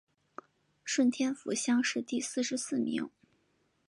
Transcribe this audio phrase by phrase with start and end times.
[0.83, 3.07] 顺天府乡试第四十四名。